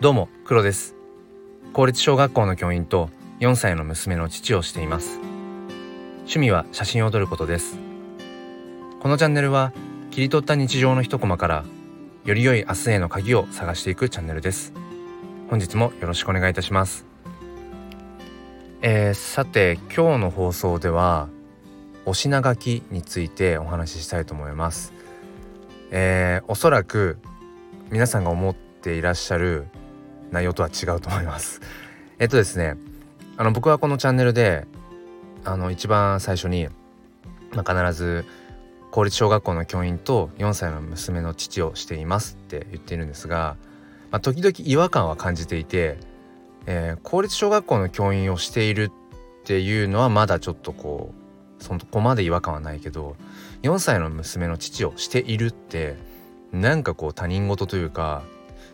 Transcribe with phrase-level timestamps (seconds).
[0.00, 0.94] どうも黒です。
[1.74, 3.10] 公立小学校の教員と
[3.40, 5.20] 4歳の娘の父をしています。
[6.20, 7.78] 趣味は写真を撮ることです。
[9.00, 9.74] このチャンネルは
[10.10, 11.64] 切り取った日常の一コマから
[12.24, 14.72] より良い明日への鍵を探していくチャンネルです。
[15.50, 17.04] 本日もよろしくお願いいたします。
[18.80, 21.28] えー、さて今日の放送では
[22.06, 24.94] お品書きについてお話ししたいと思います。
[25.90, 27.18] えー、おそらく
[27.90, 29.66] 皆さんが思っていらっしゃる
[30.30, 31.60] 内容とは違うと思います。
[32.18, 32.76] えっとですね
[33.36, 34.66] あの僕はこのチャンネルで
[35.44, 36.68] あの一番最初に、
[37.54, 38.26] まあ、必ず
[38.90, 43.56] 公立小学校の教員と4歳の娘の父をしていますって言っているんですが、
[44.10, 45.98] まあ、時々違和感は感じていて、
[46.66, 48.90] えー、公立小学校の教員をしている
[49.42, 51.14] っていうのはまだちょっとこ
[51.58, 53.16] うそこまで違和感はないけど
[53.62, 55.96] 4歳の娘の父をしているって
[56.52, 58.22] なんかこう他人事というか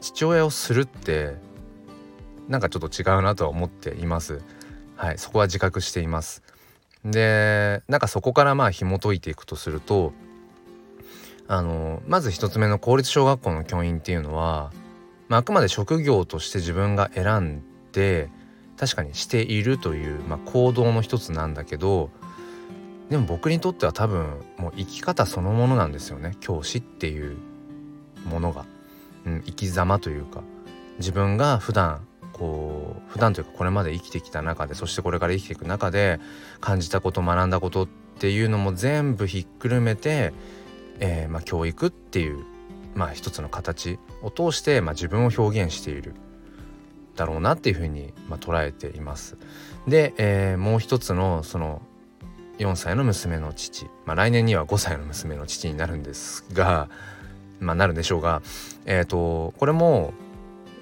[0.00, 1.36] 父親をするって
[2.48, 4.40] なんかちょっと違うなとは思っています。
[4.96, 6.42] はい、そこは自覚しています。
[7.04, 10.12] でなんかそこからまあ紐解いていくとすると
[11.48, 14.72] あのまず一つ目の公立小学校の教員っていうのは、
[15.28, 18.28] まあ、あくまで職業として自分が選んで
[18.76, 22.10] 確かにしているという、まあ、行動の一つなんだけど
[23.08, 27.36] でも僕にとっては多分もう生き方そのものなんですよね教師っていう
[28.26, 28.64] ものが。
[29.26, 30.42] うん、生き様というか
[30.98, 36.20] 自分が普段こう普段というかこれまで生きてきた中でそしてこれから生きていく中で
[36.60, 40.32] 感じたこと学んだことっていうのも全部ひっくるめて、
[40.98, 42.44] えー、まあ、教育っていう、
[42.94, 46.14] まあ、一つの形を通して、まあ、自分を表現している
[47.16, 49.36] だろうなっていうふうに、ま捉えています。
[49.88, 51.82] で、えー、もう一つのその
[52.58, 56.90] 4歳の娘の父、まあ、来年には5歳の娘の父になるんですが
[57.60, 58.42] まあ、なるんでしょうが、
[58.86, 60.12] えーと、これも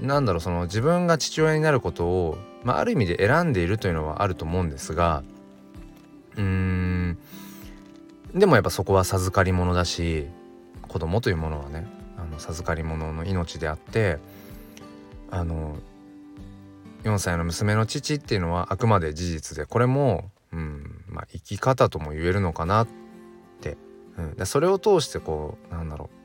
[0.00, 5.22] なんだろうその自分が父親になることを、まあ、ある意味で選んでいるというのはあると思うんですが
[6.36, 7.18] うーん
[8.34, 10.26] でもやっぱそこは授かり物だし
[10.82, 11.86] 子供というものはね
[12.18, 14.18] あの授かり物の命であって
[15.30, 15.76] あの
[17.04, 22.88] 4歳の娘の父っていうのはあくまで事実でこれも、うんまあ、生き方とも言えるのかなっ
[23.60, 23.76] て、
[24.18, 26.15] うん、でそれを通してこうなんだろう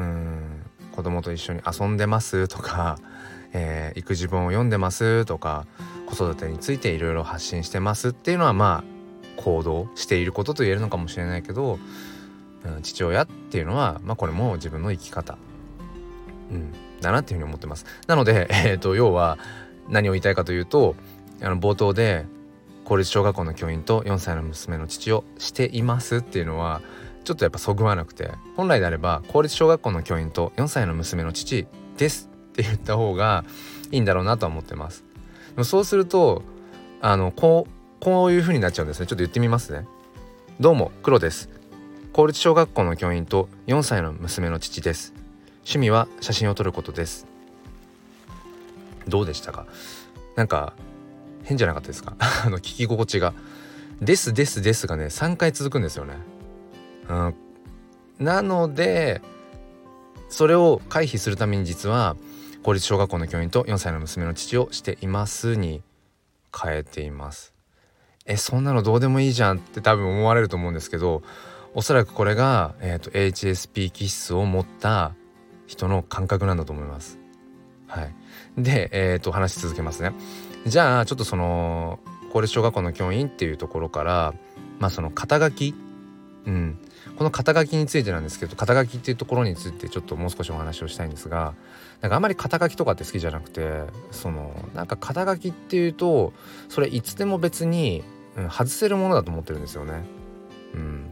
[0.00, 2.98] うん子供と一緒に遊んでますとか、
[3.52, 5.66] えー、育児本を読んでますとか
[6.06, 11.78] 子育てについていろいろ発信してますっていうのはまあ行動していることと言えるのかもしれないけど、
[12.64, 15.38] うん、父親っていうのは、まあ、これも自分の生き方、
[16.50, 17.86] うん、だなっていうふうに思ってます。
[18.06, 19.38] なので、 えーと、要は
[19.88, 20.94] 何を言いたいかというと
[21.40, 22.26] あの冒頭で
[22.84, 26.82] 公立小学校の教員と4歳の娘の父をしていますっていうのは
[27.24, 28.30] ちょっとやっぱそぐわなくて。
[28.56, 31.66] 本来であれば公立小学校の教員と4歳の娘の父
[31.96, 33.44] ですって言った方が
[33.90, 35.04] いいんだろうなとは思ってます。
[35.50, 36.42] でもそうすると
[37.00, 39.06] あのこうこういう風になっちゃうんですね。
[39.06, 39.86] ちょっと言ってみますね。
[40.58, 41.48] どうも黒です。
[42.12, 45.12] 公立小学校の教員と4歳の娘の父です。
[45.60, 47.26] 趣味は写真を撮ることです。
[49.06, 49.66] どうでしたか？
[50.36, 50.74] なんか
[51.44, 52.14] 変じゃなかったですか？
[52.44, 53.34] あの聞き心地が。
[54.00, 56.14] ですですですがね3回続くんですよね。
[57.10, 57.34] うん、
[58.24, 59.20] なので
[60.28, 62.16] それを回避するために実は
[62.62, 65.82] 公立小学校の教員と4歳の娘の父をしていますに
[66.56, 67.52] 変えています。
[68.26, 71.22] えそんなのどうでもいいじゃんって多分思われると思うんですけど
[71.74, 75.14] おそらくこれが、えーと、HSP 気質を持った
[75.66, 77.18] 人の感覚なんだと思います。
[77.86, 78.14] はい、
[78.58, 80.12] で、えーと、話し続けますね。
[80.66, 81.98] じゃあちょっとその
[82.32, 84.34] 公立小学校の教員っていうところから
[84.78, 85.74] まあその肩書き、
[86.46, 86.78] うん、
[87.16, 91.54] この肩書きについてなんですけど肩書きっていうところについてちょっともう少しお話をしたいんですが
[92.00, 96.32] なんかあんまり肩書きとかって好きじゃなくてそのなんか肩書きっていうと
[96.68, 98.02] それいつでも別に、
[98.36, 100.02] うん、外せるものだと思ってるんですよね。
[100.74, 101.10] うん、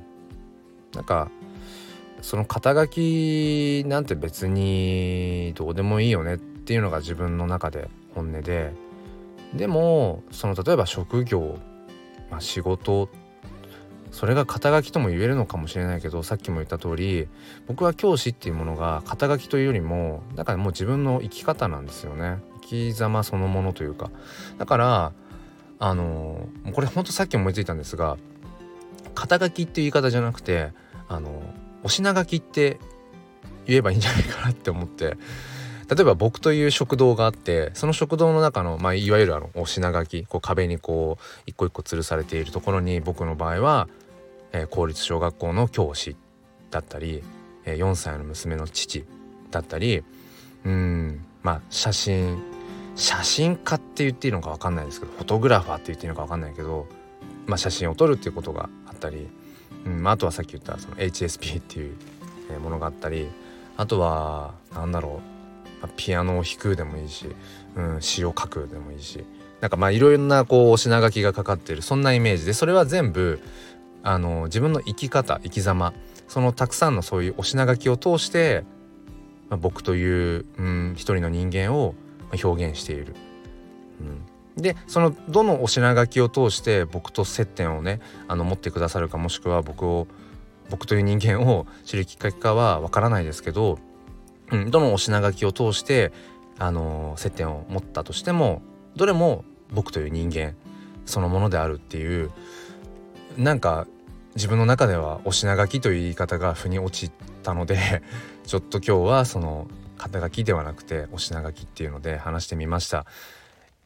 [0.95, 1.31] なんか
[2.23, 8.73] その肩書きなんて別にどうでもいいよねっていうのが自分の中で本音で
[9.55, 11.59] でもその例えば職業、
[12.31, 13.09] まあ、仕事
[14.11, 17.29] それが肩書きとも言えるのかもしれないけどさっきも言った通り
[17.67, 22.39] 僕は教師っていうものが肩書きというよりもだからもう自分の生き方なんですよね。
[22.63, 24.11] 生き様そのものというか。
[24.59, 25.13] だから
[25.79, 28.17] あのこれほんとさっき思いついたんですが
[29.15, 30.73] 肩書きっていう言い方じゃなくて
[31.09, 31.43] あの
[31.83, 32.79] お品書きって
[33.67, 35.17] 言えばいいんじゃないかなって思って
[35.91, 43.89] 例えば僕という食堂があってその食堂の中の、まあ、いわゆるあのお品書きこう壁にこう一個一個吊るされているところに僕の場合は、
[44.53, 46.15] えー、公立小学校の教師
[46.71, 47.23] だったり、
[47.65, 49.05] えー、4歳の娘の父
[49.51, 50.05] だったり
[50.65, 52.43] うんまあ写真
[52.95, 56.87] 写真家って言っていいのか分かんないですけどフォトグラファーって言っていいのか分かんないけど、
[57.47, 59.29] まあ、写真を撮るっていうことがあったり、
[59.87, 61.95] うんまあ、あとはさっき言ったその HSP っていう
[62.61, 63.29] ものがあったり
[63.77, 65.38] あとは何だろう、
[65.97, 67.27] ピアノを弾くでもいいし、
[67.77, 69.25] うん、詩を書くでもいいし。
[69.61, 72.53] なんかまあいろんなこうお品書きがかかっているそんなイメージで。
[72.53, 73.41] それは全部
[74.03, 75.93] あの自分の生き方生き様
[76.29, 78.65] そのたくさんのそういうお品書きを通して、
[79.49, 81.95] まあ、僕という、うん、一人の人間を
[82.43, 83.15] 表現している。
[84.57, 90.07] うん、でそのどのお品書きを通して僕と接点をねあの持ってくださるかもしくは僕を
[90.71, 93.79] 僕という人間を知るきっかけかはわからないですけど、
[94.51, 96.13] うん、どのお品書きを通して
[96.59, 98.63] あの接点を持ったとしても
[98.97, 100.55] どれも僕という人間
[101.07, 102.31] そのものであるっていう
[103.37, 103.87] なんか
[104.35, 107.13] 自分の中ではお品書きという言い方が腑に落ち
[107.43, 108.03] たので
[108.47, 113.05] ちょっと今日はその肩書きではなくてお品書きっていうので話してみました。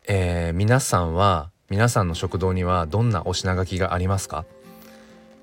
[0.07, 4.45] えー、皆さんは皆さんの食堂にはどんなお品書きがありますか？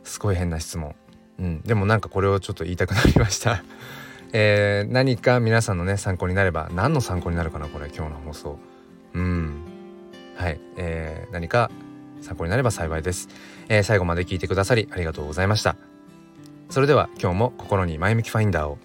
[0.03, 0.95] すごい変な質問。
[1.39, 3.63] うん、でもなんかこれをちょっと言いたくなりました
[4.31, 8.59] えー、何か皆さんのね参考になれば何の参考になるかなこれ今日の放送。
[9.13, 9.63] うん。
[10.35, 11.69] はい、えー、何か
[12.21, 13.27] 参考になれば幸いです、
[13.67, 15.75] えー、最後まで聞いてくださりありがとうございました。
[16.69, 18.77] それでは今日も心に前向きファインダーを